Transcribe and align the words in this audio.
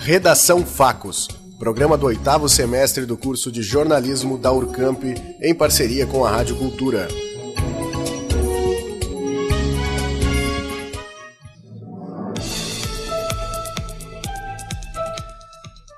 Redação 0.00 0.64
Facos, 0.64 1.26
programa 1.58 1.98
do 1.98 2.06
oitavo 2.06 2.48
semestre 2.48 3.04
do 3.04 3.16
curso 3.16 3.50
de 3.52 3.62
jornalismo 3.62 4.38
da 4.38 4.52
Urcamp, 4.52 5.02
em 5.42 5.54
parceria 5.54 6.06
com 6.06 6.24
a 6.24 6.30
Rádio 6.30 6.56
Cultura. 6.56 7.08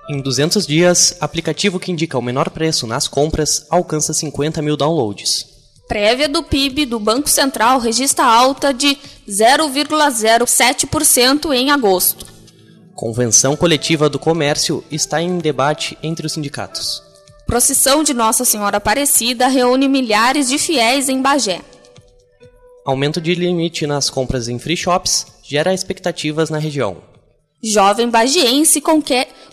Em 0.08 0.20
200 0.20 0.66
dias, 0.66 1.16
aplicativo 1.20 1.78
que 1.78 1.92
indica 1.92 2.18
o 2.18 2.22
menor 2.22 2.50
preço 2.50 2.84
nas 2.86 3.06
compras 3.06 3.66
alcança 3.70 4.12
50 4.12 4.60
mil 4.60 4.76
downloads. 4.76 5.46
Prévia 5.86 6.28
do 6.28 6.42
PIB 6.42 6.84
do 6.86 6.98
Banco 6.98 7.28
Central 7.28 7.78
registra 7.78 8.24
alta 8.24 8.72
de 8.72 8.98
0,07% 9.28 11.52
em 11.52 11.70
agosto. 11.70 12.39
Convenção 13.00 13.56
coletiva 13.56 14.10
do 14.10 14.18
comércio 14.18 14.84
está 14.90 15.22
em 15.22 15.38
debate 15.38 15.96
entre 16.02 16.26
os 16.26 16.34
sindicatos. 16.34 17.02
Procissão 17.46 18.02
de 18.02 18.12
Nossa 18.12 18.44
Senhora 18.44 18.76
Aparecida 18.76 19.48
reúne 19.48 19.88
milhares 19.88 20.50
de 20.50 20.58
fiéis 20.58 21.08
em 21.08 21.22
Bagé. 21.22 21.62
Aumento 22.84 23.18
de 23.18 23.34
limite 23.34 23.86
nas 23.86 24.10
compras 24.10 24.48
em 24.48 24.58
free 24.58 24.76
shops 24.76 25.28
gera 25.42 25.72
expectativas 25.72 26.50
na 26.50 26.58
região. 26.58 26.98
Jovem 27.64 28.10
bagiense 28.10 28.82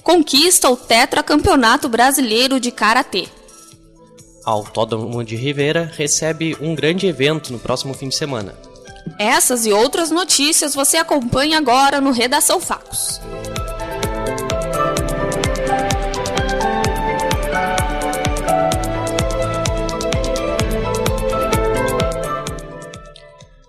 conquista 0.04 0.70
o 0.70 0.76
tetracampeonato 0.76 1.88
brasileiro 1.88 2.60
de 2.60 2.70
karatê. 2.70 3.30
Autódromo 4.44 5.24
de 5.24 5.38
Rivera 5.38 5.90
recebe 5.96 6.58
um 6.60 6.76
grande 6.76 7.08
evento 7.08 7.54
no 7.54 7.60
próximo 7.60 7.94
fim 7.94 8.10
de 8.10 8.16
semana. 8.18 8.54
Essas 9.18 9.66
e 9.66 9.72
outras 9.72 10.12
notícias 10.12 10.76
você 10.76 10.98
acompanha 10.98 11.58
agora 11.58 12.02
no 12.02 12.12
Redação 12.12 12.60
Facos. 12.60 13.22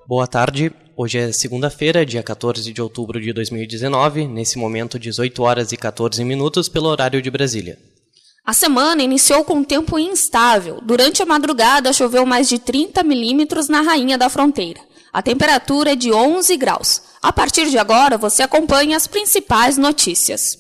Boa 0.08 0.26
tarde, 0.26 0.72
Hoje 0.96 1.18
é 1.18 1.30
segunda-feira, 1.30 2.06
dia 2.06 2.22
14 2.22 2.72
de 2.72 2.80
outubro 2.80 3.20
de 3.20 3.30
2019, 3.30 4.26
nesse 4.26 4.56
momento 4.56 4.98
18 4.98 5.42
horas 5.42 5.70
e 5.70 5.76
14 5.76 6.24
minutos 6.24 6.66
pelo 6.66 6.88
horário 6.88 7.20
de 7.20 7.30
Brasília. 7.30 7.78
A 8.42 8.54
semana 8.54 9.02
iniciou 9.02 9.44
com 9.44 9.62
tempo 9.62 9.98
instável. 9.98 10.80
Durante 10.82 11.22
a 11.22 11.26
madrugada 11.26 11.92
choveu 11.92 12.24
mais 12.24 12.48
de 12.48 12.58
30 12.58 13.04
milímetros 13.04 13.68
na 13.68 13.82
Rainha 13.82 14.16
da 14.16 14.30
Fronteira. 14.30 14.80
A 15.12 15.20
temperatura 15.20 15.92
é 15.92 15.94
de 15.94 16.10
11 16.10 16.56
graus. 16.56 17.02
A 17.20 17.30
partir 17.30 17.68
de 17.68 17.76
agora, 17.76 18.16
você 18.16 18.42
acompanha 18.42 18.96
as 18.96 19.06
principais 19.06 19.76
notícias. 19.76 20.56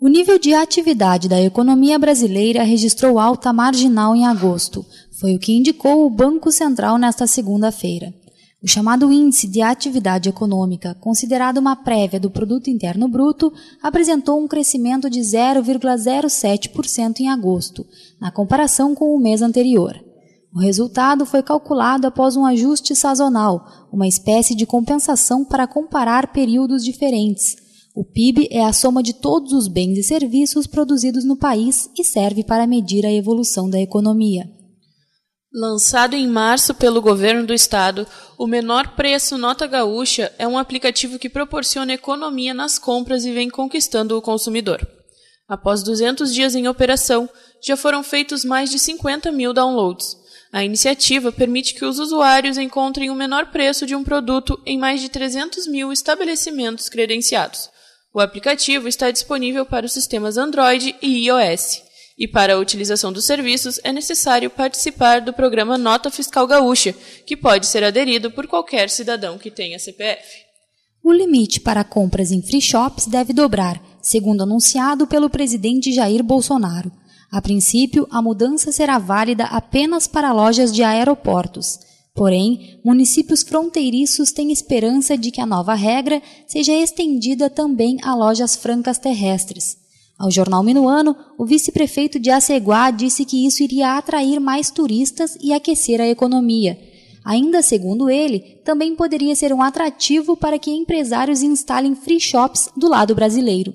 O 0.00 0.06
nível 0.06 0.38
de 0.38 0.54
atividade 0.54 1.28
da 1.28 1.42
economia 1.42 1.98
brasileira 1.98 2.62
registrou 2.62 3.18
alta 3.18 3.52
marginal 3.52 4.14
em 4.14 4.24
agosto. 4.24 4.86
Foi 5.20 5.34
o 5.34 5.38
que 5.40 5.52
indicou 5.52 6.06
o 6.06 6.10
Banco 6.10 6.52
Central 6.52 6.96
nesta 6.96 7.26
segunda-feira. 7.26 8.14
O 8.60 8.66
chamado 8.66 9.12
Índice 9.12 9.46
de 9.46 9.62
Atividade 9.62 10.28
Econômica, 10.28 10.92
considerado 11.00 11.58
uma 11.58 11.76
prévia 11.76 12.18
do 12.18 12.28
Produto 12.28 12.68
Interno 12.68 13.06
Bruto, 13.06 13.52
apresentou 13.80 14.42
um 14.42 14.48
crescimento 14.48 15.08
de 15.08 15.20
0,07% 15.20 17.20
em 17.20 17.28
agosto, 17.28 17.86
na 18.20 18.32
comparação 18.32 18.96
com 18.96 19.14
o 19.14 19.20
mês 19.20 19.42
anterior. 19.42 19.94
O 20.52 20.58
resultado 20.58 21.24
foi 21.24 21.40
calculado 21.40 22.08
após 22.08 22.34
um 22.34 22.44
ajuste 22.44 22.96
sazonal, 22.96 23.64
uma 23.92 24.08
espécie 24.08 24.56
de 24.56 24.66
compensação 24.66 25.44
para 25.44 25.68
comparar 25.68 26.32
períodos 26.32 26.84
diferentes. 26.84 27.54
O 27.94 28.02
PIB 28.02 28.48
é 28.50 28.64
a 28.64 28.72
soma 28.72 29.04
de 29.04 29.12
todos 29.12 29.52
os 29.52 29.68
bens 29.68 29.96
e 29.98 30.02
serviços 30.02 30.66
produzidos 30.66 31.24
no 31.24 31.36
país 31.36 31.88
e 31.96 32.02
serve 32.02 32.42
para 32.42 32.66
medir 32.66 33.06
a 33.06 33.12
evolução 33.12 33.70
da 33.70 33.80
economia. 33.80 34.57
Lançado 35.50 36.14
em 36.14 36.28
março 36.28 36.74
pelo 36.74 37.00
governo 37.00 37.46
do 37.46 37.54
estado, 37.54 38.06
o 38.36 38.46
Menor 38.46 38.88
Preço 38.88 39.38
Nota 39.38 39.66
Gaúcha 39.66 40.30
é 40.38 40.46
um 40.46 40.58
aplicativo 40.58 41.18
que 41.18 41.30
proporciona 41.30 41.94
economia 41.94 42.52
nas 42.52 42.78
compras 42.78 43.24
e 43.24 43.32
vem 43.32 43.48
conquistando 43.48 44.16
o 44.16 44.20
consumidor. 44.20 44.86
Após 45.48 45.82
200 45.82 46.34
dias 46.34 46.54
em 46.54 46.68
operação, 46.68 47.30
já 47.64 47.78
foram 47.78 48.02
feitos 48.02 48.44
mais 48.44 48.70
de 48.70 48.78
50 48.78 49.32
mil 49.32 49.54
downloads. 49.54 50.18
A 50.52 50.62
iniciativa 50.62 51.32
permite 51.32 51.72
que 51.72 51.84
os 51.84 51.98
usuários 51.98 52.58
encontrem 52.58 53.08
o 53.08 53.14
menor 53.14 53.46
preço 53.46 53.86
de 53.86 53.94
um 53.94 54.04
produto 54.04 54.60
em 54.66 54.78
mais 54.78 55.00
de 55.00 55.08
300 55.08 55.66
mil 55.66 55.90
estabelecimentos 55.90 56.90
credenciados. 56.90 57.70
O 58.12 58.20
aplicativo 58.20 58.86
está 58.86 59.10
disponível 59.10 59.64
para 59.64 59.86
os 59.86 59.92
sistemas 59.92 60.36
Android 60.36 60.94
e 61.00 61.26
iOS 61.26 61.87
e 62.18 62.26
para 62.26 62.54
a 62.54 62.58
utilização 62.58 63.12
dos 63.12 63.24
serviços 63.24 63.78
é 63.84 63.92
necessário 63.92 64.50
participar 64.50 65.20
do 65.20 65.32
programa 65.32 65.78
Nota 65.78 66.10
Fiscal 66.10 66.46
Gaúcha, 66.46 66.94
que 67.24 67.36
pode 67.36 67.66
ser 67.66 67.84
aderido 67.84 68.30
por 68.30 68.48
qualquer 68.48 68.90
cidadão 68.90 69.38
que 69.38 69.50
tenha 69.50 69.78
CPF. 69.78 70.48
O 71.04 71.12
limite 71.12 71.60
para 71.60 71.84
compras 71.84 72.32
em 72.32 72.42
free 72.42 72.60
shops 72.60 73.06
deve 73.06 73.32
dobrar, 73.32 73.80
segundo 74.02 74.42
anunciado 74.42 75.06
pelo 75.06 75.30
presidente 75.30 75.92
Jair 75.92 76.24
Bolsonaro. 76.24 76.90
A 77.30 77.40
princípio, 77.40 78.06
a 78.10 78.20
mudança 78.20 78.72
será 78.72 78.98
válida 78.98 79.44
apenas 79.44 80.06
para 80.06 80.32
lojas 80.32 80.72
de 80.72 80.82
aeroportos. 80.82 81.78
Porém, 82.14 82.80
municípios 82.84 83.42
fronteiriços 83.44 84.32
têm 84.32 84.50
esperança 84.50 85.16
de 85.16 85.30
que 85.30 85.40
a 85.40 85.46
nova 85.46 85.74
regra 85.74 86.20
seja 86.48 86.72
estendida 86.72 87.48
também 87.48 87.98
a 88.02 88.14
lojas 88.14 88.56
francas 88.56 88.98
terrestres. 88.98 89.76
Ao 90.18 90.32
jornal 90.32 90.64
Minuano, 90.64 91.14
o 91.38 91.46
vice-prefeito 91.46 92.18
de 92.18 92.28
Aceguá 92.28 92.90
disse 92.90 93.24
que 93.24 93.46
isso 93.46 93.62
iria 93.62 93.96
atrair 93.96 94.40
mais 94.40 94.68
turistas 94.68 95.38
e 95.40 95.52
aquecer 95.52 96.00
a 96.00 96.08
economia. 96.08 96.76
Ainda 97.24 97.62
segundo 97.62 98.10
ele, 98.10 98.40
também 98.64 98.96
poderia 98.96 99.36
ser 99.36 99.52
um 99.52 99.62
atrativo 99.62 100.36
para 100.36 100.58
que 100.58 100.72
empresários 100.72 101.42
instalem 101.42 101.94
free 101.94 102.18
shops 102.18 102.68
do 102.76 102.88
lado 102.88 103.14
brasileiro. 103.14 103.72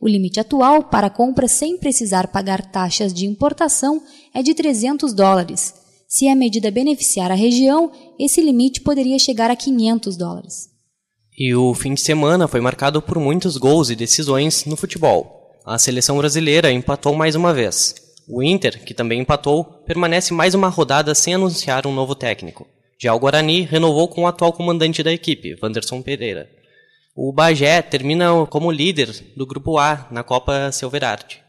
O 0.00 0.08
limite 0.08 0.40
atual 0.40 0.84
para 0.84 1.10
compras 1.10 1.52
sem 1.52 1.76
precisar 1.76 2.28
pagar 2.28 2.64
taxas 2.72 3.12
de 3.12 3.26
importação 3.26 4.02
é 4.32 4.42
de 4.42 4.54
300 4.54 5.12
dólares. 5.12 5.74
Se 6.08 6.26
a 6.26 6.34
medida 6.34 6.70
beneficiar 6.70 7.30
a 7.30 7.34
região, 7.34 7.92
esse 8.18 8.40
limite 8.40 8.80
poderia 8.80 9.18
chegar 9.18 9.50
a 9.50 9.56
500 9.56 10.16
dólares. 10.16 10.70
E 11.38 11.54
o 11.54 11.74
fim 11.74 11.92
de 11.92 12.00
semana 12.00 12.48
foi 12.48 12.62
marcado 12.62 13.02
por 13.02 13.18
muitos 13.18 13.58
gols 13.58 13.90
e 13.90 13.96
decisões 13.96 14.64
no 14.64 14.76
futebol 14.76 15.41
a 15.64 15.78
seleção 15.78 16.18
brasileira 16.18 16.70
empatou 16.70 17.14
mais 17.14 17.34
uma 17.34 17.54
vez. 17.54 17.94
O 18.28 18.42
Inter, 18.42 18.84
que 18.84 18.94
também 18.94 19.20
empatou, 19.20 19.64
permanece 19.64 20.32
mais 20.32 20.54
uma 20.54 20.68
rodada 20.68 21.14
sem 21.14 21.34
anunciar 21.34 21.86
um 21.86 21.92
novo 21.92 22.14
técnico. 22.14 22.66
Já 23.00 23.14
o 23.14 23.18
Guarani 23.18 23.62
renovou 23.62 24.08
com 24.08 24.22
o 24.22 24.26
atual 24.26 24.52
comandante 24.52 25.02
da 25.02 25.12
equipe, 25.12 25.56
Wanderson 25.62 26.02
Pereira. 26.02 26.48
O 27.14 27.32
Bagé 27.32 27.82
termina 27.82 28.46
como 28.46 28.70
líder 28.70 29.10
do 29.36 29.46
Grupo 29.46 29.78
A 29.78 30.06
na 30.10 30.22
Copa 30.22 30.70
Silverarte. 30.72 31.42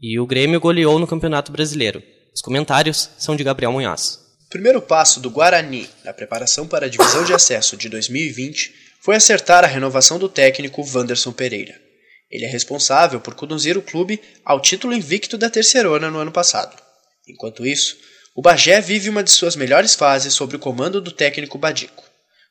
E 0.00 0.18
o 0.20 0.26
Grêmio 0.26 0.60
goleou 0.60 0.98
no 0.98 1.06
Campeonato 1.06 1.50
Brasileiro. 1.50 2.02
Os 2.34 2.40
comentários 2.40 3.10
são 3.18 3.34
de 3.34 3.42
Gabriel 3.42 3.72
Munhoz. 3.72 4.20
O 4.46 4.50
primeiro 4.50 4.80
passo 4.80 5.20
do 5.20 5.30
Guarani 5.30 5.88
na 6.04 6.12
preparação 6.12 6.66
para 6.66 6.86
a 6.86 6.88
divisão 6.88 7.24
de 7.24 7.32
acesso 7.32 7.76
de 7.76 7.88
2020 7.88 8.72
foi 9.02 9.16
acertar 9.16 9.64
a 9.64 9.68
renovação 9.68 10.18
do 10.18 10.28
técnico 10.28 10.84
Wanderson 10.94 11.32
Pereira. 11.32 11.89
Ele 12.30 12.44
é 12.44 12.48
responsável 12.48 13.20
por 13.20 13.34
conduzir 13.34 13.76
o 13.76 13.82
clube 13.82 14.20
ao 14.44 14.60
título 14.60 14.94
invicto 14.94 15.36
da 15.36 15.50
Terceirona 15.50 16.10
no 16.10 16.18
ano 16.18 16.30
passado. 16.30 16.80
Enquanto 17.28 17.66
isso, 17.66 17.96
o 18.34 18.42
Bagé 18.42 18.80
vive 18.80 19.08
uma 19.08 19.24
de 19.24 19.30
suas 19.30 19.56
melhores 19.56 19.94
fases 19.94 20.32
sob 20.32 20.54
o 20.54 20.58
comando 20.58 21.00
do 21.00 21.10
técnico 21.10 21.58
Badico. 21.58 22.04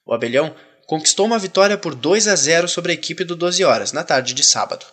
O 0.06 0.14
Abelhão 0.14 0.54
conquistou 0.86 1.26
uma 1.26 1.40
vitória 1.40 1.78
por 1.78 1.96
2 1.96 2.28
a 2.28 2.36
0 2.36 2.68
sobre 2.68 2.92
a 2.92 2.96
equipe 2.96 3.24
do 3.24 3.36
12 3.36 3.64
Horas 3.64 3.92
na 3.92 4.04
tarde 4.04 4.34
de 4.34 4.44
sábado. 4.44 4.86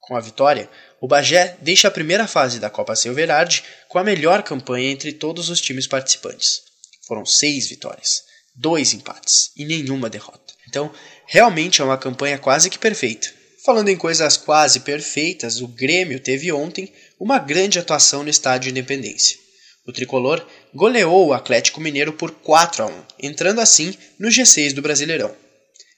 Com 0.00 0.16
a 0.16 0.20
vitória, 0.20 0.70
o 1.00 1.06
Bagé 1.06 1.56
deixa 1.60 1.88
a 1.88 1.90
primeira 1.90 2.26
fase 2.26 2.58
da 2.58 2.70
Copa 2.70 2.96
Silverard 2.96 3.62
com 3.88 3.98
a 3.98 4.04
melhor 4.04 4.42
campanha 4.42 4.90
entre 4.90 5.12
todos 5.12 5.48
os 5.50 5.60
times 5.60 5.86
participantes. 5.86 6.62
Foram 7.06 7.26
seis 7.26 7.68
vitórias, 7.68 8.22
dois 8.54 8.94
empates 8.94 9.50
e 9.56 9.64
nenhuma 9.64 10.08
derrota. 10.08 10.54
Então, 10.68 10.92
realmente 11.26 11.80
é 11.80 11.84
uma 11.84 11.98
campanha 11.98 12.38
quase 12.38 12.70
que 12.70 12.78
perfeita. 12.78 13.39
Falando 13.62 13.90
em 13.90 13.96
coisas 13.96 14.38
quase 14.38 14.80
perfeitas, 14.80 15.60
o 15.60 15.68
Grêmio 15.68 16.18
teve 16.18 16.50
ontem 16.50 16.90
uma 17.18 17.38
grande 17.38 17.78
atuação 17.78 18.22
no 18.22 18.30
estádio 18.30 18.70
Independência. 18.70 19.38
O 19.86 19.92
tricolor 19.92 20.46
goleou 20.74 21.26
o 21.26 21.32
Atlético 21.34 21.80
Mineiro 21.80 22.14
por 22.14 22.30
4 22.30 22.84
a 22.84 22.86
1, 22.86 23.02
entrando 23.22 23.60
assim 23.60 23.94
no 24.18 24.28
G6 24.28 24.72
do 24.72 24.80
Brasileirão. 24.80 25.34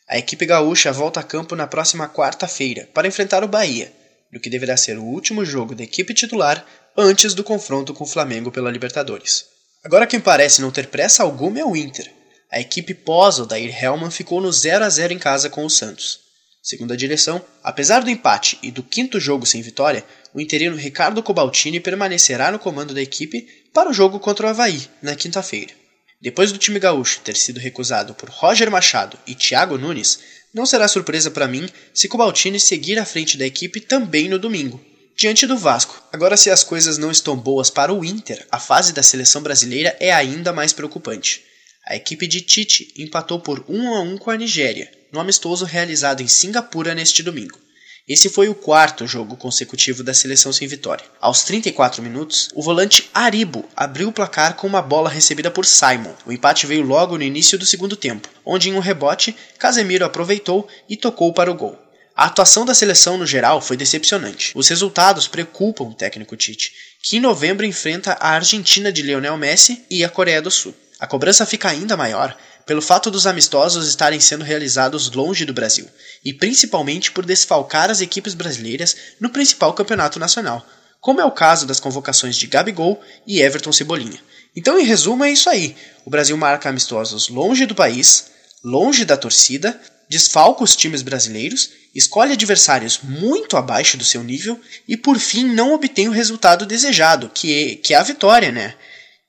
A 0.08 0.18
equipe 0.18 0.44
gaúcha 0.44 0.90
volta 0.90 1.20
a 1.20 1.22
campo 1.22 1.54
na 1.54 1.68
próxima 1.68 2.08
quarta-feira 2.08 2.88
para 2.92 3.06
enfrentar 3.06 3.44
o 3.44 3.48
Bahia, 3.48 3.92
no 4.32 4.40
que 4.40 4.50
deverá 4.50 4.76
ser 4.76 4.98
o 4.98 5.04
último 5.04 5.44
jogo 5.44 5.74
da 5.74 5.84
equipe 5.84 6.12
titular 6.14 6.66
antes 6.96 7.32
do 7.32 7.44
confronto 7.44 7.94
com 7.94 8.02
o 8.02 8.08
Flamengo 8.08 8.50
pela 8.50 8.72
Libertadores. 8.72 9.44
Agora 9.84 10.06
quem 10.06 10.20
parece 10.20 10.60
não 10.60 10.72
ter 10.72 10.88
pressa 10.88 11.22
alguma 11.22 11.60
é 11.60 11.64
o 11.64 11.76
Inter. 11.76 12.10
A 12.50 12.60
equipe 12.60 12.92
pós-Odair 12.92 13.82
Hellman 13.82 14.10
ficou 14.10 14.40
no 14.40 14.52
0 14.52 14.84
a 14.84 14.88
0 14.88 15.12
em 15.12 15.18
casa 15.18 15.48
com 15.48 15.64
o 15.64 15.70
Santos. 15.70 16.31
Segundo 16.62 16.92
a 16.92 16.96
direção, 16.96 17.44
apesar 17.64 18.04
do 18.04 18.10
empate 18.10 18.56
e 18.62 18.70
do 18.70 18.84
quinto 18.84 19.18
jogo 19.18 19.44
sem 19.44 19.60
vitória, 19.60 20.04
o 20.32 20.40
interino 20.40 20.76
Ricardo 20.76 21.20
Cobaltini 21.20 21.80
permanecerá 21.80 22.52
no 22.52 22.58
comando 22.58 22.94
da 22.94 23.02
equipe 23.02 23.48
para 23.74 23.90
o 23.90 23.92
jogo 23.92 24.20
contra 24.20 24.46
o 24.46 24.48
Havaí, 24.48 24.88
na 25.02 25.16
quinta-feira. 25.16 25.72
Depois 26.20 26.52
do 26.52 26.58
time 26.58 26.78
gaúcho 26.78 27.18
ter 27.18 27.34
sido 27.34 27.58
recusado 27.58 28.14
por 28.14 28.28
Roger 28.28 28.70
Machado 28.70 29.18
e 29.26 29.34
Thiago 29.34 29.76
Nunes, 29.76 30.20
não 30.54 30.64
será 30.64 30.86
surpresa 30.86 31.32
para 31.32 31.48
mim 31.48 31.68
se 31.92 32.06
Cobaltini 32.06 32.60
seguir 32.60 32.96
à 32.96 33.04
frente 33.04 33.36
da 33.36 33.44
equipe 33.44 33.80
também 33.80 34.28
no 34.28 34.38
domingo, 34.38 34.80
diante 35.16 35.48
do 35.48 35.58
Vasco. 35.58 36.00
Agora, 36.12 36.36
se 36.36 36.48
as 36.48 36.62
coisas 36.62 36.96
não 36.96 37.10
estão 37.10 37.36
boas 37.36 37.70
para 37.70 37.92
o 37.92 38.04
Inter, 38.04 38.46
a 38.52 38.60
fase 38.60 38.92
da 38.92 39.02
seleção 39.02 39.42
brasileira 39.42 39.96
é 39.98 40.12
ainda 40.12 40.52
mais 40.52 40.72
preocupante. 40.72 41.42
A 41.84 41.96
equipe 41.96 42.28
de 42.28 42.40
Tite 42.40 42.94
empatou 42.96 43.40
por 43.40 43.64
1 43.68 43.94
a 43.94 44.00
1 44.02 44.18
com 44.18 44.30
a 44.30 44.36
Nigéria, 44.36 44.88
no 45.10 45.18
amistoso 45.18 45.64
realizado 45.64 46.22
em 46.22 46.28
Singapura 46.28 46.94
neste 46.94 47.24
domingo. 47.24 47.58
Esse 48.06 48.28
foi 48.28 48.48
o 48.48 48.54
quarto 48.54 49.04
jogo 49.04 49.36
consecutivo 49.36 50.04
da 50.04 50.14
seleção 50.14 50.52
sem 50.52 50.68
vitória. 50.68 51.04
Aos 51.20 51.42
34 51.42 52.00
minutos, 52.00 52.48
o 52.54 52.62
volante 52.62 53.10
Aribo 53.12 53.68
abriu 53.76 54.08
o 54.08 54.12
placar 54.12 54.54
com 54.54 54.68
uma 54.68 54.80
bola 54.80 55.10
recebida 55.10 55.50
por 55.50 55.66
Simon. 55.66 56.14
O 56.24 56.30
empate 56.30 56.68
veio 56.68 56.84
logo 56.84 57.18
no 57.18 57.24
início 57.24 57.58
do 57.58 57.66
segundo 57.66 57.96
tempo, 57.96 58.28
onde 58.44 58.68
em 58.68 58.74
um 58.74 58.80
rebote, 58.80 59.34
Casemiro 59.58 60.04
aproveitou 60.04 60.68
e 60.88 60.96
tocou 60.96 61.32
para 61.32 61.50
o 61.50 61.54
gol. 61.54 61.76
A 62.14 62.26
atuação 62.26 62.64
da 62.64 62.74
seleção 62.74 63.18
no 63.18 63.26
geral 63.26 63.60
foi 63.60 63.76
decepcionante. 63.76 64.52
Os 64.54 64.68
resultados 64.68 65.26
preocupam 65.26 65.84
o 65.84 65.94
técnico 65.94 66.36
Tite, 66.36 66.72
que 67.02 67.16
em 67.16 67.20
novembro 67.20 67.66
enfrenta 67.66 68.12
a 68.20 68.30
Argentina 68.30 68.92
de 68.92 69.02
Lionel 69.02 69.36
Messi 69.36 69.84
e 69.90 70.04
a 70.04 70.08
Coreia 70.08 70.40
do 70.40 70.50
Sul. 70.50 70.74
A 71.02 71.06
cobrança 71.08 71.44
fica 71.44 71.68
ainda 71.68 71.96
maior 71.96 72.36
pelo 72.64 72.80
fato 72.80 73.10
dos 73.10 73.26
amistosos 73.26 73.88
estarem 73.88 74.20
sendo 74.20 74.44
realizados 74.44 75.10
longe 75.10 75.44
do 75.44 75.52
Brasil, 75.52 75.88
e 76.24 76.32
principalmente 76.32 77.10
por 77.10 77.26
desfalcar 77.26 77.90
as 77.90 78.00
equipes 78.00 78.34
brasileiras 78.34 78.96
no 79.18 79.28
principal 79.28 79.74
campeonato 79.74 80.20
nacional, 80.20 80.64
como 81.00 81.20
é 81.20 81.24
o 81.24 81.32
caso 81.32 81.66
das 81.66 81.80
convocações 81.80 82.36
de 82.36 82.46
Gabigol 82.46 83.02
e 83.26 83.42
Everton 83.42 83.72
Cebolinha. 83.72 84.20
Então, 84.54 84.78
em 84.78 84.84
resumo, 84.84 85.24
é 85.24 85.32
isso 85.32 85.50
aí. 85.50 85.74
O 86.04 86.10
Brasil 86.10 86.36
marca 86.36 86.68
amistosos 86.68 87.28
longe 87.28 87.66
do 87.66 87.74
país, 87.74 88.26
longe 88.62 89.04
da 89.04 89.16
torcida, 89.16 89.80
desfalca 90.08 90.62
os 90.62 90.76
times 90.76 91.02
brasileiros, 91.02 91.70
escolhe 91.92 92.34
adversários 92.34 93.00
muito 93.02 93.56
abaixo 93.56 93.96
do 93.96 94.04
seu 94.04 94.22
nível 94.22 94.60
e, 94.86 94.96
por 94.96 95.18
fim, 95.18 95.46
não 95.46 95.74
obtém 95.74 96.08
o 96.08 96.12
resultado 96.12 96.64
desejado, 96.64 97.28
que 97.28 97.72
é, 97.72 97.74
que 97.74 97.92
é 97.92 97.96
a 97.96 98.04
vitória, 98.04 98.52
né? 98.52 98.76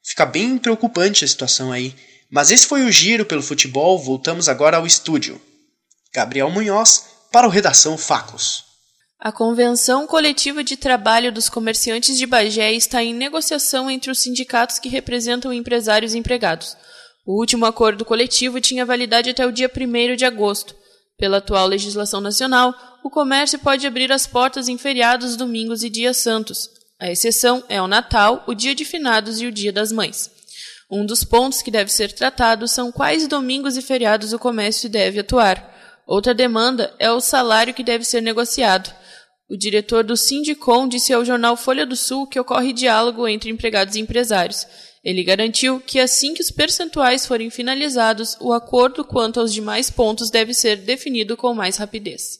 Fica 0.04 0.26
bem 0.26 0.58
preocupante 0.58 1.24
a 1.24 1.28
situação 1.28 1.72
aí. 1.72 1.96
Mas 2.30 2.52
esse 2.52 2.66
foi 2.66 2.84
o 2.84 2.92
giro 2.92 3.26
pelo 3.26 3.42
futebol, 3.42 3.98
voltamos 3.98 4.50
agora 4.50 4.78
ao 4.78 4.86
estúdio. 4.86 5.40
Gabriel 6.14 6.50
Munhoz 6.50 7.06
para 7.32 7.48
o 7.48 7.50
Redação 7.50 7.98
Facos. 7.98 8.64
A 9.20 9.32
Convenção 9.32 10.06
Coletiva 10.06 10.64
de 10.64 10.76
Trabalho 10.76 11.32
dos 11.32 11.48
Comerciantes 11.48 12.18
de 12.18 12.26
Bagé 12.26 12.74
está 12.74 13.02
em 13.02 13.14
negociação 13.14 13.90
entre 13.90 14.12
os 14.12 14.20
sindicatos 14.20 14.80
que 14.80 14.90
representam 14.90 15.54
empresários 15.54 16.14
e 16.14 16.18
empregados. 16.18 16.76
O 17.26 17.40
último 17.40 17.66
acordo 17.66 18.04
coletivo 18.04 18.60
tinha 18.60 18.86
validade 18.86 19.30
até 19.30 19.48
o 19.48 19.52
dia 19.52 19.72
1 19.74 20.18
de 20.18 20.26
agosto. 20.26 20.76
Pela 21.18 21.38
atual 21.38 21.68
legislação 21.68 22.20
nacional, 22.20 22.76
o 23.04 23.10
comércio 23.10 23.58
pode 23.60 23.88
abrir 23.88 24.12
as 24.12 24.28
portas 24.28 24.68
em 24.68 24.78
feriados, 24.78 25.38
domingos 25.38 25.84
e 25.84 25.90
dias 25.90 26.18
santos. 26.18 26.68
A 27.04 27.12
exceção 27.12 27.62
é 27.68 27.82
o 27.82 27.88
Natal, 27.88 28.46
o 28.48 28.54
Dia 28.54 28.74
de 28.74 28.86
Finados 28.86 29.42
e 29.42 29.46
o 29.46 29.52
Dia 29.52 29.74
das 29.74 29.92
Mães. 29.92 30.32
Um 30.90 31.06
dos 31.06 31.26
pontos 31.26 31.62
que 31.62 31.70
deve 31.70 31.92
ser 31.92 32.14
tratado 32.14 32.66
são 32.66 32.94
quais 32.94 33.28
domingos 33.28 33.76
e 33.76 33.82
feriados 33.82 34.32
o 34.32 34.40
comércio 34.40 34.90
deve 34.90 35.20
atuar. 35.20 36.02
Outra 36.08 36.34
demanda 36.34 36.96
é 36.98 37.12
o 37.12 37.20
salário 37.20 37.74
que 37.74 37.84
deve 37.84 38.06
ser 38.06 38.22
negociado. 38.22 38.90
O 39.50 39.58
diretor 39.58 40.06
do 40.06 40.16
Sindicom 40.16 40.88
disse 40.88 41.12
ao 41.12 41.26
jornal 41.26 41.58
Folha 41.58 41.86
do 41.86 41.98
Sul 41.98 42.26
que 42.26 42.40
ocorre 42.40 42.72
diálogo 42.72 43.28
entre 43.28 43.52
empregados 43.52 43.98
e 43.98 44.00
empresários. 44.00 44.66
Ele 45.04 45.26
garantiu 45.26 45.82
que 45.82 46.00
assim 46.00 46.34
que 46.34 46.42
os 46.42 46.52
percentuais 46.52 47.26
forem 47.26 47.50
finalizados, 47.50 48.38
o 48.40 48.54
acordo 48.54 49.04
quanto 49.04 49.42
aos 49.42 49.52
demais 49.52 49.90
pontos 49.90 50.30
deve 50.30 50.54
ser 50.54 50.78
definido 50.78 51.36
com 51.36 51.54
mais 51.54 51.76
rapidez. 51.76 52.40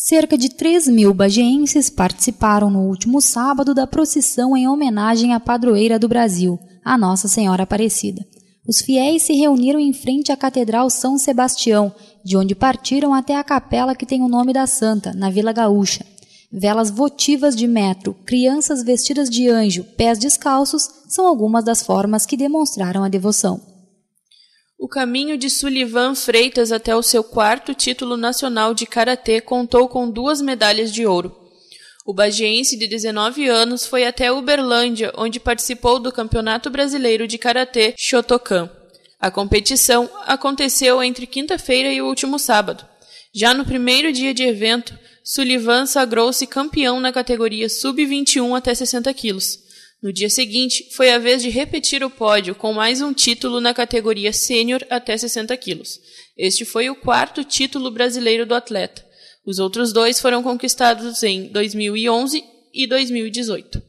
Cerca 0.00 0.38
de 0.38 0.48
3 0.48 0.86
mil 0.86 1.12
bagienses 1.12 1.90
participaram 1.90 2.70
no 2.70 2.82
último 2.82 3.20
sábado 3.20 3.74
da 3.74 3.84
procissão 3.84 4.56
em 4.56 4.68
homenagem 4.68 5.34
à 5.34 5.40
padroeira 5.40 5.98
do 5.98 6.06
Brasil, 6.06 6.56
a 6.84 6.96
Nossa 6.96 7.26
Senhora 7.26 7.64
Aparecida. 7.64 8.24
Os 8.64 8.80
fiéis 8.80 9.24
se 9.24 9.32
reuniram 9.32 9.80
em 9.80 9.92
frente 9.92 10.30
à 10.30 10.36
Catedral 10.36 10.88
São 10.88 11.18
Sebastião, 11.18 11.92
de 12.24 12.36
onde 12.36 12.54
partiram 12.54 13.12
até 13.12 13.34
a 13.34 13.42
capela 13.42 13.92
que 13.92 14.06
tem 14.06 14.22
o 14.22 14.28
nome 14.28 14.52
da 14.52 14.68
santa, 14.68 15.12
na 15.12 15.30
Vila 15.30 15.52
Gaúcha. 15.52 16.06
Velas 16.52 16.92
votivas 16.92 17.56
de 17.56 17.66
metro, 17.66 18.14
crianças 18.24 18.84
vestidas 18.84 19.28
de 19.28 19.48
anjo, 19.48 19.82
pés 19.96 20.16
descalços 20.16 20.88
são 21.08 21.26
algumas 21.26 21.64
das 21.64 21.82
formas 21.82 22.24
que 22.24 22.36
demonstraram 22.36 23.02
a 23.02 23.08
devoção. 23.08 23.60
O 24.78 24.86
caminho 24.86 25.36
de 25.36 25.50
Sullivan 25.50 26.14
Freitas 26.14 26.70
até 26.70 26.94
o 26.94 27.02
seu 27.02 27.24
quarto 27.24 27.74
título 27.74 28.16
nacional 28.16 28.72
de 28.72 28.86
karatê 28.86 29.40
contou 29.40 29.88
com 29.88 30.08
duas 30.08 30.40
medalhas 30.40 30.92
de 30.92 31.04
ouro. 31.04 31.36
O 32.06 32.14
bagiense 32.14 32.78
de 32.78 32.86
19 32.86 33.48
anos 33.48 33.84
foi 33.84 34.06
até 34.06 34.30
Uberlândia, 34.30 35.12
onde 35.16 35.40
participou 35.40 35.98
do 35.98 36.12
Campeonato 36.12 36.70
Brasileiro 36.70 37.26
de 37.26 37.36
Karatê 37.36 37.92
Shotokan. 37.98 38.70
A 39.18 39.32
competição 39.32 40.08
aconteceu 40.24 41.02
entre 41.02 41.26
quinta-feira 41.26 41.92
e 41.92 42.00
o 42.00 42.06
último 42.06 42.38
sábado. 42.38 42.86
Já 43.34 43.52
no 43.52 43.64
primeiro 43.64 44.12
dia 44.12 44.32
de 44.32 44.44
evento, 44.44 44.96
Sullivan 45.24 45.86
sagrou-se 45.86 46.46
campeão 46.46 47.00
na 47.00 47.12
categoria 47.12 47.68
sub-21 47.68 48.56
até 48.56 48.72
60 48.72 49.12
quilos. 49.12 49.58
No 50.00 50.12
dia 50.12 50.30
seguinte, 50.30 50.88
foi 50.92 51.10
a 51.10 51.18
vez 51.18 51.42
de 51.42 51.48
repetir 51.48 52.04
o 52.04 52.10
pódio 52.10 52.54
com 52.54 52.72
mais 52.72 53.02
um 53.02 53.12
título 53.12 53.60
na 53.60 53.74
categoria 53.74 54.32
sênior 54.32 54.80
até 54.88 55.16
60 55.16 55.56
quilos. 55.56 55.98
Este 56.36 56.64
foi 56.64 56.88
o 56.88 56.94
quarto 56.94 57.42
título 57.42 57.90
brasileiro 57.90 58.46
do 58.46 58.54
atleta. 58.54 59.04
Os 59.44 59.58
outros 59.58 59.92
dois 59.92 60.20
foram 60.20 60.40
conquistados 60.40 61.24
em 61.24 61.48
2011 61.48 62.44
e 62.72 62.86
2018. 62.86 63.82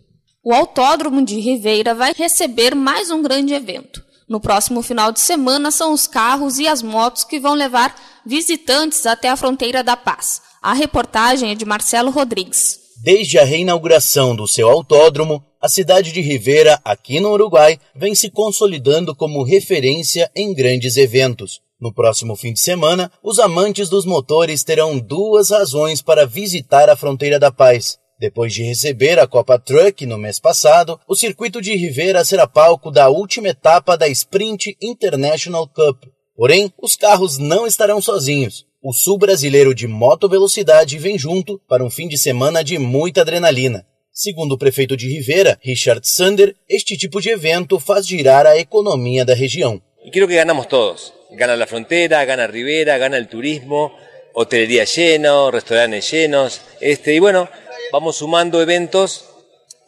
O 0.43 0.51
Autódromo 0.51 1.23
de 1.23 1.39
Ribeira 1.39 1.93
vai 1.93 2.11
receber 2.17 2.73
mais 2.73 3.11
um 3.11 3.21
grande 3.21 3.53
evento. 3.53 4.03
No 4.27 4.39
próximo 4.39 4.81
final 4.81 5.11
de 5.11 5.19
semana 5.19 5.69
são 5.69 5.93
os 5.93 6.07
carros 6.07 6.57
e 6.57 6.67
as 6.67 6.81
motos 6.81 7.23
que 7.23 7.39
vão 7.39 7.53
levar 7.53 7.95
visitantes 8.25 9.05
até 9.05 9.29
a 9.29 9.35
fronteira 9.35 9.83
da 9.83 9.95
paz. 9.95 10.41
A 10.59 10.73
reportagem 10.73 11.51
é 11.51 11.55
de 11.55 11.65
Marcelo 11.65 12.09
Rodrigues. 12.09 12.79
Desde 13.03 13.37
a 13.37 13.43
reinauguração 13.43 14.35
do 14.35 14.47
seu 14.47 14.67
autódromo, 14.69 15.43
a 15.61 15.67
cidade 15.67 16.11
de 16.11 16.21
Rivera, 16.21 16.79
aqui 16.83 17.19
no 17.19 17.31
Uruguai, 17.31 17.79
vem 17.95 18.15
se 18.15 18.29
consolidando 18.29 19.15
como 19.15 19.43
referência 19.43 20.31
em 20.35 20.53
grandes 20.53 20.95
eventos. 20.95 21.61
No 21.79 21.93
próximo 21.93 22.35
fim 22.35 22.53
de 22.53 22.59
semana, 22.59 23.11
os 23.23 23.39
amantes 23.39 23.89
dos 23.89 24.05
motores 24.05 24.63
terão 24.63 24.97
duas 24.97 25.49
razões 25.49 26.01
para 26.01 26.25
visitar 26.25 26.89
a 26.89 26.95
Fronteira 26.95 27.39
da 27.39 27.51
Paz. 27.51 27.97
Depois 28.19 28.53
de 28.53 28.63
receber 28.63 29.17
a 29.17 29.25
Copa 29.25 29.57
Truck 29.57 30.05
no 30.05 30.17
mês 30.17 30.39
passado, 30.39 30.99
o 31.07 31.15
circuito 31.15 31.61
de 31.61 31.75
Rivera 31.75 32.25
será 32.25 32.45
palco 32.45 32.91
da 32.91 33.07
última 33.07 33.47
etapa 33.47 33.97
da 33.97 34.09
Sprint 34.09 34.75
International 34.81 35.67
Cup. 35.67 36.03
Porém, 36.35 36.71
os 36.81 36.97
carros 36.97 37.37
não 37.37 37.65
estarão 37.65 38.01
sozinhos. 38.01 38.65
O 38.81 38.93
sul 38.93 39.17
brasileiro 39.17 39.73
de 39.73 39.87
moto 39.87 40.29
velocidade 40.29 40.97
vem 40.97 41.17
junto 41.17 41.59
para 41.67 41.83
um 41.83 41.89
fim 41.89 42.07
de 42.07 42.17
semana 42.17 42.63
de 42.63 42.77
muita 42.77 43.21
adrenalina. 43.21 43.85
Segundo 44.21 44.55
o 44.55 44.57
prefeito 44.57 44.97
de 44.97 45.07
Rivera, 45.07 45.57
Richard 45.63 46.01
Sander, 46.03 46.53
este 46.67 46.97
tipo 46.97 47.21
de 47.21 47.29
evento 47.29 47.79
faz 47.79 48.05
girar 48.05 48.45
a 48.45 48.57
economia 48.57 49.23
da 49.23 49.33
região. 49.33 49.81
E 50.03 50.11
creo 50.11 50.27
que 50.27 50.35
ganamos 50.35 50.67
todos. 50.67 51.13
Gana 51.31 51.55
la 51.55 51.65
frontera, 51.65 52.25
gana 52.25 52.45
Rivera, 52.45 52.97
gana 52.97 53.15
el 53.15 53.29
turismo, 53.29 53.95
hotelería 54.33 54.83
lleno, 54.83 55.51
restaurantes 55.51 56.11
llenos. 56.11 56.59
Este, 56.81 57.13
y 57.13 57.19
bueno, 57.19 57.47
vamos 57.93 58.17
sumando 58.17 58.61
eventos 58.61 59.23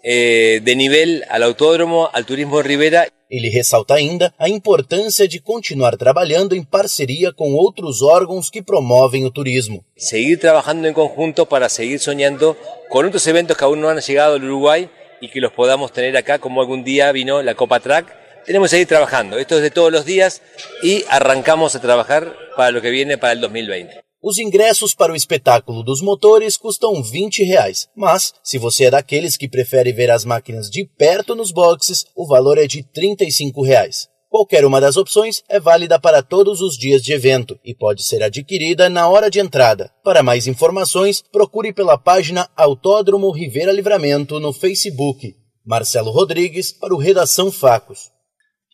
eh, 0.01 0.61
de 0.63 0.75
nivel 0.77 1.25
al 1.27 1.43
autódromo, 1.43 2.09
al 2.13 2.25
turismo 2.25 2.55
de 2.59 2.63
Rivera. 2.63 3.09
Ele 3.31 3.47
ressalta 3.47 3.93
ainda 3.93 4.33
a 4.37 4.49
importância 4.49 5.25
de 5.25 5.39
continuar 5.39 5.95
trabalhando 5.95 6.53
em 6.53 6.61
parceria 6.61 7.31
com 7.31 7.53
outros 7.53 8.01
órgãos 8.01 8.49
que 8.49 8.61
promovem 8.61 9.23
o 9.23 9.31
turismo. 9.31 9.85
Seguir 9.95 10.37
trabajando 10.37 10.85
en 10.85 10.93
conjunto 10.93 11.45
para 11.45 11.69
seguir 11.69 11.99
soñando 11.99 12.57
con 12.89 13.05
otros 13.05 13.25
eventos 13.27 13.55
que 13.55 13.63
aún 13.63 13.79
no 13.79 13.87
han 13.87 14.01
llegado 14.01 14.35
al 14.35 14.43
Uruguay 14.43 14.89
y 15.21 15.29
que 15.29 15.39
los 15.39 15.53
podamos 15.53 15.93
tener 15.93 16.17
acá, 16.17 16.39
como 16.39 16.59
algún 16.59 16.83
día 16.83 17.09
vino 17.13 17.41
la 17.41 17.55
Copa 17.55 17.79
Track. 17.79 18.43
Tenemos 18.45 18.65
que 18.65 18.71
seguir 18.71 18.87
trabajando. 18.87 19.37
Esto 19.37 19.55
es 19.55 19.61
de 19.61 19.71
todos 19.71 19.93
los 19.93 20.03
días 20.03 20.41
y 20.83 21.05
arrancamos 21.07 21.73
a 21.75 21.79
trabajar 21.79 22.35
para 22.57 22.71
lo 22.71 22.81
que 22.81 22.89
viene 22.89 23.17
para 23.17 23.31
el 23.31 23.39
2020. 23.39 24.10
Os 24.23 24.37
ingressos 24.37 24.93
para 24.93 25.11
o 25.11 25.15
espetáculo 25.15 25.81
dos 25.81 25.99
motores 25.99 26.55
custam 26.55 27.01
20 27.01 27.43
reais, 27.43 27.87
mas 27.95 28.31
se 28.43 28.59
você 28.59 28.85
é 28.85 28.91
daqueles 28.91 29.35
que 29.35 29.49
prefere 29.49 29.91
ver 29.91 30.11
as 30.11 30.23
máquinas 30.23 30.69
de 30.69 30.85
perto 30.85 31.33
nos 31.33 31.51
boxes, 31.51 32.05
o 32.15 32.27
valor 32.27 32.59
é 32.59 32.67
de 32.67 32.83
35 32.83 33.63
reais. 33.63 34.07
Qualquer 34.29 34.63
uma 34.63 34.79
das 34.79 34.95
opções 34.95 35.41
é 35.49 35.59
válida 35.59 35.99
para 35.99 36.21
todos 36.21 36.61
os 36.61 36.77
dias 36.77 37.01
de 37.01 37.13
evento 37.13 37.59
e 37.65 37.73
pode 37.73 38.03
ser 38.03 38.21
adquirida 38.21 38.89
na 38.89 39.09
hora 39.09 39.27
de 39.27 39.39
entrada. 39.39 39.91
Para 40.03 40.21
mais 40.21 40.45
informações, 40.45 41.23
procure 41.31 41.73
pela 41.73 41.97
página 41.97 42.47
Autódromo 42.55 43.31
Rivera 43.31 43.71
Livramento 43.71 44.39
no 44.39 44.53
Facebook. 44.53 45.35
Marcelo 45.65 46.11
Rodrigues 46.11 46.71
para 46.71 46.93
o 46.93 46.97
Redação 46.99 47.51
Facos. 47.51 48.11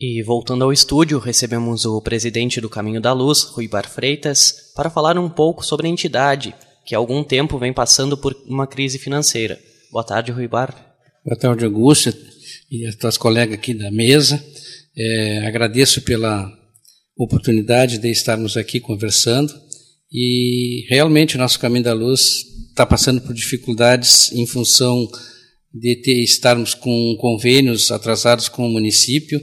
E 0.00 0.22
voltando 0.22 0.62
ao 0.62 0.72
estúdio, 0.72 1.18
recebemos 1.18 1.84
o 1.84 2.00
presidente 2.00 2.60
do 2.60 2.70
Caminho 2.70 3.00
da 3.00 3.12
Luz, 3.12 3.42
Rui 3.42 3.66
Bar 3.66 3.90
Freitas, 3.90 4.70
para 4.72 4.88
falar 4.88 5.18
um 5.18 5.28
pouco 5.28 5.64
sobre 5.64 5.88
a 5.88 5.90
entidade, 5.90 6.54
que 6.86 6.94
há 6.94 6.98
algum 6.98 7.24
tempo 7.24 7.58
vem 7.58 7.72
passando 7.72 8.16
por 8.16 8.32
uma 8.46 8.64
crise 8.64 8.96
financeira. 8.96 9.58
Boa 9.90 10.04
tarde, 10.04 10.30
Rui 10.30 10.46
Bar. 10.46 10.72
Boa 11.24 11.36
tarde, 11.36 11.64
Augusto 11.64 12.16
e 12.70 12.86
as 12.86 12.94
tuas 12.94 13.16
colegas 13.16 13.58
aqui 13.58 13.74
da 13.74 13.90
mesa. 13.90 14.40
É, 14.96 15.44
agradeço 15.44 16.00
pela 16.02 16.48
oportunidade 17.16 17.98
de 17.98 18.08
estarmos 18.08 18.56
aqui 18.56 18.78
conversando 18.78 19.52
e 20.12 20.86
realmente 20.88 21.34
o 21.34 21.40
nosso 21.40 21.58
Caminho 21.58 21.82
da 21.82 21.92
Luz 21.92 22.44
está 22.70 22.86
passando 22.86 23.20
por 23.20 23.34
dificuldades 23.34 24.30
em 24.30 24.46
função 24.46 25.08
de 25.74 25.96
ter, 25.96 26.22
estarmos 26.22 26.72
com 26.72 27.16
convênios 27.20 27.90
atrasados 27.90 28.48
com 28.48 28.64
o 28.64 28.70
município, 28.70 29.40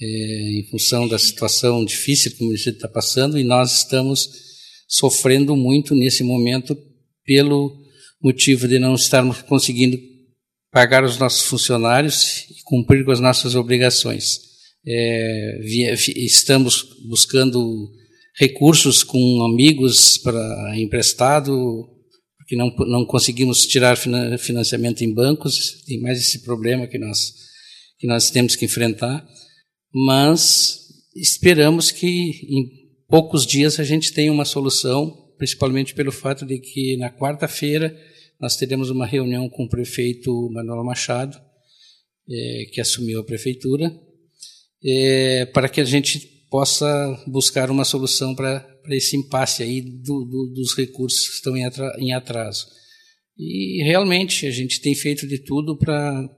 é, 0.00 0.60
em 0.60 0.68
função 0.70 1.08
da 1.08 1.18
situação 1.18 1.84
difícil 1.84 2.32
que 2.32 2.42
o 2.42 2.46
município 2.46 2.76
está 2.76 2.88
passando, 2.88 3.38
e 3.38 3.44
nós 3.44 3.78
estamos 3.78 4.28
sofrendo 4.88 5.56
muito 5.56 5.94
nesse 5.94 6.22
momento 6.22 6.76
pelo 7.24 7.76
motivo 8.22 8.68
de 8.68 8.78
não 8.78 8.94
estarmos 8.94 9.42
conseguindo 9.42 9.98
pagar 10.70 11.04
os 11.04 11.18
nossos 11.18 11.42
funcionários 11.46 12.44
e 12.50 12.62
cumprir 12.64 13.04
com 13.04 13.10
as 13.10 13.20
nossas 13.20 13.54
obrigações. 13.54 14.40
É, 14.86 15.58
via, 15.62 15.94
estamos 15.94 16.86
buscando 17.08 17.90
recursos 18.38 19.02
com 19.02 19.42
amigos 19.42 20.18
para 20.18 20.78
emprestado, 20.78 21.88
porque 22.38 22.54
não, 22.54 22.70
não 22.86 23.04
conseguimos 23.04 23.66
tirar 23.66 23.96
financiamento 23.96 25.02
em 25.02 25.12
bancos, 25.12 25.82
tem 25.86 26.00
mais 26.00 26.20
esse 26.20 26.42
problema 26.42 26.86
que 26.86 26.98
nós, 26.98 27.32
que 27.98 28.06
nós 28.06 28.30
temos 28.30 28.54
que 28.54 28.66
enfrentar, 28.66 29.26
mas 29.98 30.88
esperamos 31.14 31.90
que 31.90 32.06
em 32.06 32.68
poucos 33.08 33.46
dias 33.46 33.80
a 33.80 33.84
gente 33.84 34.12
tenha 34.12 34.30
uma 34.30 34.44
solução, 34.44 35.32
principalmente 35.38 35.94
pelo 35.94 36.12
fato 36.12 36.44
de 36.44 36.58
que 36.58 36.98
na 36.98 37.10
quarta-feira 37.10 37.96
nós 38.38 38.56
teremos 38.56 38.90
uma 38.90 39.06
reunião 39.06 39.48
com 39.48 39.64
o 39.64 39.68
prefeito 39.68 40.50
Manuel 40.52 40.84
Machado, 40.84 41.40
é, 42.28 42.66
que 42.72 42.78
assumiu 42.78 43.20
a 43.20 43.24
prefeitura, 43.24 43.90
é, 44.84 45.46
para 45.46 45.66
que 45.66 45.80
a 45.80 45.84
gente 45.84 46.18
possa 46.50 47.24
buscar 47.26 47.70
uma 47.70 47.84
solução 47.84 48.34
para 48.34 48.66
esse 48.90 49.16
impasse 49.16 49.62
aí 49.62 49.80
do, 49.80 50.24
do, 50.26 50.52
dos 50.54 50.76
recursos 50.76 51.26
que 51.26 51.34
estão 51.36 51.56
em, 51.56 52.12
atraso. 52.12 52.66
E 53.38 53.82
realmente 53.82 54.46
a 54.46 54.50
gente 54.50 54.78
tem 54.82 54.94
feito 54.94 55.26
de 55.26 55.38
tudo 55.38 55.74
para 55.78 56.28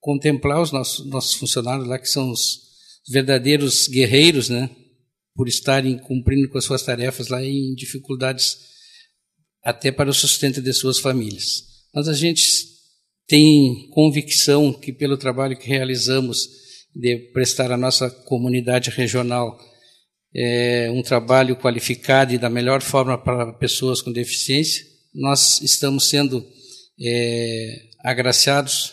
contemplar 0.00 0.62
os 0.62 0.72
nossos, 0.72 1.06
nossos 1.10 1.34
funcionários 1.34 1.86
lá, 1.86 1.98
que 1.98 2.08
são 2.08 2.30
os 2.30 2.71
verdadeiros 3.08 3.88
guerreiros, 3.88 4.48
né? 4.48 4.70
Por 5.34 5.48
estarem 5.48 5.98
cumprindo 5.98 6.48
com 6.48 6.58
as 6.58 6.64
suas 6.64 6.82
tarefas 6.82 7.28
lá 7.28 7.42
em 7.42 7.74
dificuldades 7.74 8.58
até 9.62 9.90
para 9.90 10.10
o 10.10 10.14
sustento 10.14 10.60
de 10.60 10.72
suas 10.72 10.98
famílias. 10.98 11.62
Mas 11.94 12.08
a 12.08 12.14
gente 12.14 12.42
tem 13.26 13.88
convicção 13.90 14.72
que 14.72 14.92
pelo 14.92 15.16
trabalho 15.16 15.56
que 15.56 15.68
realizamos 15.68 16.48
de 16.94 17.16
prestar 17.32 17.72
à 17.72 17.76
nossa 17.76 18.10
comunidade 18.10 18.90
regional 18.90 19.58
é, 20.34 20.90
um 20.90 21.02
trabalho 21.02 21.56
qualificado 21.56 22.34
e 22.34 22.38
da 22.38 22.50
melhor 22.50 22.82
forma 22.82 23.16
para 23.16 23.52
pessoas 23.54 24.00
com 24.00 24.12
deficiência. 24.12 24.84
Nós 25.14 25.60
estamos 25.60 26.08
sendo 26.08 26.44
é, 27.00 27.88
agraciados 28.04 28.92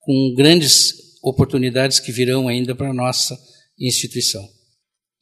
com 0.00 0.34
grandes 0.36 1.11
oportunidades 1.22 2.00
que 2.00 2.12
virão 2.12 2.48
ainda 2.48 2.74
para 2.74 2.90
a 2.90 2.94
nossa 2.94 3.38
instituição. 3.78 4.42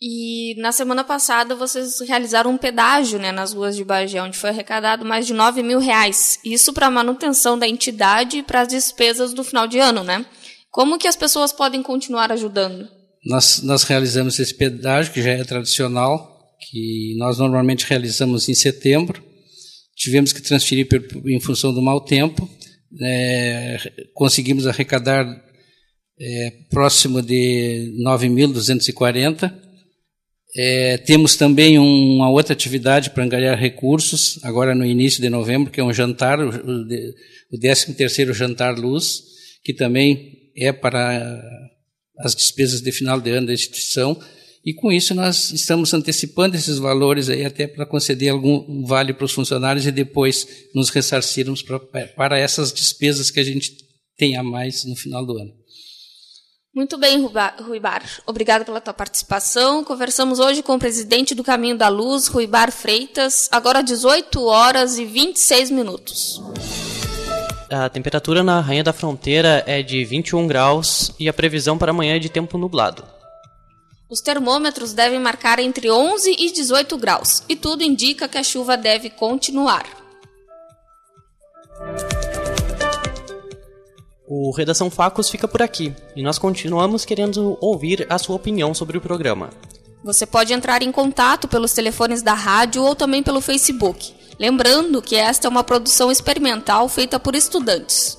E 0.02 0.54
na 0.58 0.72
semana 0.72 1.04
passada 1.04 1.54
vocês 1.54 2.00
realizaram 2.00 2.52
um 2.52 2.56
pedágio 2.56 3.18
né, 3.18 3.30
nas 3.30 3.52
ruas 3.52 3.76
de 3.76 3.84
Bagé, 3.84 4.22
onde 4.22 4.38
foi 4.38 4.48
arrecadado 4.48 5.04
mais 5.04 5.26
de 5.26 5.34
9 5.34 5.62
mil 5.62 5.78
reais. 5.78 6.38
Isso 6.42 6.72
para 6.72 6.86
a 6.86 6.90
manutenção 6.90 7.58
da 7.58 7.68
entidade 7.68 8.38
e 8.38 8.42
para 8.42 8.62
as 8.62 8.68
despesas 8.68 9.34
do 9.34 9.44
final 9.44 9.66
de 9.66 9.78
ano, 9.78 10.02
né? 10.02 10.24
Como 10.70 10.98
que 10.98 11.06
as 11.06 11.16
pessoas 11.16 11.52
podem 11.52 11.82
continuar 11.82 12.32
ajudando? 12.32 12.88
Nós, 13.26 13.60
nós 13.62 13.82
realizamos 13.82 14.38
esse 14.38 14.54
pedágio, 14.54 15.12
que 15.12 15.20
já 15.20 15.32
é 15.32 15.44
tradicional, 15.44 16.40
que 16.70 17.14
nós 17.18 17.36
normalmente 17.36 17.84
realizamos 17.84 18.48
em 18.48 18.54
setembro. 18.54 19.22
Tivemos 19.94 20.32
que 20.32 20.40
transferir 20.40 20.88
em 21.26 21.40
função 21.40 21.74
do 21.74 21.82
mau 21.82 22.00
tempo. 22.00 22.48
É, 23.02 23.76
conseguimos 24.14 24.66
arrecadar 24.66 25.26
é, 26.20 26.52
próximo 26.68 27.22
de 27.22 27.94
9.240. 28.04 29.52
É, 30.54 30.98
temos 30.98 31.36
também 31.36 31.78
uma 31.78 32.28
outra 32.28 32.52
atividade 32.52 33.10
para 33.10 33.24
angariar 33.24 33.58
recursos, 33.58 34.38
agora 34.42 34.74
no 34.74 34.84
início 34.84 35.22
de 35.22 35.30
novembro, 35.30 35.70
que 35.70 35.80
é 35.80 35.84
um 35.84 35.92
jantar, 35.92 36.40
o, 36.40 36.48
o 36.48 37.58
13º 37.58 38.32
Jantar 38.34 38.78
Luz, 38.78 39.22
que 39.64 39.72
também 39.72 40.50
é 40.56 40.72
para 40.72 41.40
as 42.18 42.34
despesas 42.34 42.80
de 42.82 42.92
final 42.92 43.20
de 43.20 43.30
ano 43.30 43.46
da 43.46 43.54
instituição, 43.54 44.20
e 44.64 44.74
com 44.74 44.92
isso 44.92 45.14
nós 45.14 45.52
estamos 45.52 45.94
antecipando 45.94 46.54
esses 46.54 46.78
valores 46.78 47.30
aí 47.30 47.46
até 47.46 47.66
para 47.66 47.86
conceder 47.86 48.28
algum 48.28 48.84
vale 48.84 49.14
para 49.14 49.24
os 49.24 49.32
funcionários 49.32 49.86
e 49.86 49.92
depois 49.92 50.46
nos 50.74 50.90
ressarcirmos 50.90 51.62
para, 51.62 51.78
para 51.78 52.38
essas 52.38 52.70
despesas 52.70 53.30
que 53.30 53.40
a 53.40 53.44
gente 53.44 53.74
tem 54.18 54.36
a 54.36 54.42
mais 54.42 54.84
no 54.84 54.94
final 54.94 55.24
do 55.24 55.38
ano. 55.38 55.59
Muito 56.72 56.96
bem, 56.96 57.26
Rui 57.60 57.80
Bar. 57.80 58.04
Obrigado 58.24 58.64
pela 58.64 58.80
tua 58.80 58.94
participação. 58.94 59.82
Conversamos 59.82 60.38
hoje 60.38 60.62
com 60.62 60.76
o 60.76 60.78
presidente 60.78 61.34
do 61.34 61.42
Caminho 61.42 61.76
da 61.76 61.88
Luz, 61.88 62.28
Rui 62.28 62.46
Bar 62.46 62.70
Freitas, 62.70 63.48
agora 63.50 63.82
18 63.82 64.40
horas 64.44 64.96
e 64.96 65.04
26 65.04 65.70
minutos. 65.72 66.40
A 67.68 67.88
temperatura 67.88 68.42
na 68.44 68.60
Rainha 68.60 68.84
da 68.84 68.92
Fronteira 68.92 69.64
é 69.66 69.82
de 69.82 70.04
21 70.04 70.46
graus 70.46 71.12
e 71.18 71.28
a 71.28 71.32
previsão 71.32 71.76
para 71.76 71.90
amanhã 71.90 72.16
é 72.16 72.18
de 72.20 72.28
tempo 72.28 72.56
nublado. 72.56 73.04
Os 74.08 74.20
termômetros 74.20 74.92
devem 74.92 75.20
marcar 75.20 75.58
entre 75.58 75.90
11 75.90 76.36
e 76.38 76.52
18 76.52 76.96
graus 76.98 77.42
e 77.48 77.56
tudo 77.56 77.82
indica 77.82 78.28
que 78.28 78.38
a 78.38 78.42
chuva 78.44 78.76
deve 78.76 79.10
continuar. 79.10 79.86
O 84.32 84.52
Redação 84.52 84.88
Facos 84.88 85.28
fica 85.28 85.48
por 85.48 85.60
aqui 85.60 85.92
e 86.14 86.22
nós 86.22 86.38
continuamos 86.38 87.04
querendo 87.04 87.58
ouvir 87.60 88.06
a 88.08 88.16
sua 88.16 88.36
opinião 88.36 88.72
sobre 88.72 88.96
o 88.96 89.00
programa. 89.00 89.50
Você 90.04 90.24
pode 90.24 90.52
entrar 90.52 90.84
em 90.84 90.92
contato 90.92 91.48
pelos 91.48 91.72
telefones 91.72 92.22
da 92.22 92.32
rádio 92.32 92.80
ou 92.84 92.94
também 92.94 93.24
pelo 93.24 93.40
Facebook. 93.40 94.14
Lembrando 94.38 95.02
que 95.02 95.16
esta 95.16 95.48
é 95.48 95.50
uma 95.50 95.64
produção 95.64 96.12
experimental 96.12 96.88
feita 96.88 97.18
por 97.18 97.34
estudantes. 97.34 98.16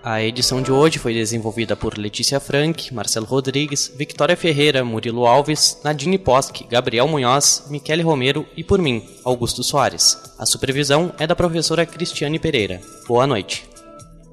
A 0.00 0.22
edição 0.22 0.62
de 0.62 0.70
hoje 0.70 1.00
foi 1.00 1.12
desenvolvida 1.12 1.74
por 1.74 1.98
Letícia 1.98 2.38
Frank, 2.38 2.94
Marcelo 2.94 3.26
Rodrigues, 3.26 3.92
Victoria 3.96 4.36
Ferreira, 4.36 4.84
Murilo 4.84 5.26
Alves, 5.26 5.80
Nadine 5.82 6.18
Posk, 6.18 6.62
Gabriel 6.70 7.08
Munhoz, 7.08 7.64
Michele 7.68 8.02
Romero 8.02 8.46
e 8.56 8.62
por 8.62 8.80
mim, 8.80 9.04
Augusto 9.24 9.64
Soares. 9.64 10.16
A 10.38 10.46
supervisão 10.46 11.12
é 11.18 11.26
da 11.26 11.34
professora 11.34 11.84
Cristiane 11.84 12.38
Pereira. 12.38 12.80
Boa 13.08 13.26
noite. 13.26 13.67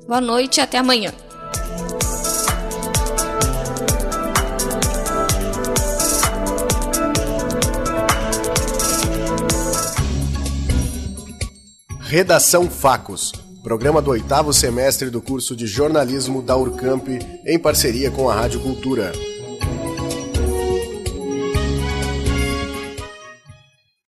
Boa 0.07 0.21
noite 0.21 0.57
e 0.57 0.61
até 0.61 0.77
amanhã. 0.77 1.11
Redação 12.01 12.69
Facos, 12.69 13.31
programa 13.63 13.99
do 13.99 14.11
oitavo 14.11 14.53
semestre 14.53 15.09
do 15.09 15.19
curso 15.19 15.55
de 15.55 15.65
jornalismo 15.65 16.41
da 16.41 16.55
Urcamp, 16.55 17.07
em 17.45 17.57
parceria 17.57 18.11
com 18.11 18.29
a 18.29 18.35
Rádio 18.35 18.61
Cultura. 18.61 19.11